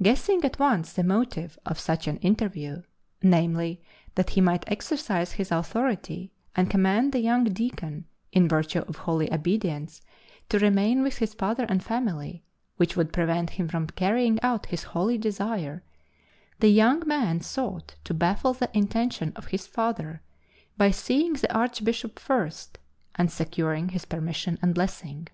Guessing 0.00 0.42
at 0.42 0.58
once 0.58 0.94
the 0.94 1.04
motive 1.04 1.58
of 1.66 1.78
such 1.78 2.06
an 2.08 2.16
interview, 2.20 2.80
namely, 3.22 3.78
that 4.14 4.30
he 4.30 4.40
might 4.40 4.64
exercise 4.72 5.32
his 5.32 5.52
authority 5.52 6.32
and 6.56 6.70
command 6.70 7.12
the 7.12 7.18
young 7.18 7.44
deacon, 7.44 8.06
in 8.32 8.48
virtue 8.48 8.78
of 8.78 8.96
holy 8.96 9.30
obedience, 9.30 10.00
to 10.48 10.58
remain 10.58 11.02
with 11.02 11.18
his 11.18 11.34
father 11.34 11.64
and 11.68 11.84
family, 11.84 12.42
which 12.78 12.96
would 12.96 13.12
prevent 13.12 13.50
him 13.50 13.68
from 13.68 13.86
carrying 13.88 14.40
out 14.40 14.64
his 14.64 14.84
holy 14.96 15.18
desire, 15.18 15.82
the 16.60 16.70
young 16.70 17.06
man 17.06 17.42
sought 17.42 17.96
to 18.04 18.14
baffle 18.14 18.54
the 18.54 18.70
intention 18.74 19.30
of 19.36 19.48
his 19.48 19.66
father 19.66 20.22
by 20.78 20.90
seeing 20.90 21.34
the 21.34 21.54
Archbishop 21.54 22.18
first 22.18 22.78
and 23.14 23.30
securing 23.30 23.90
his 23.90 24.06
permission 24.06 24.58
and 24.62 24.74
blessing. 24.74 25.28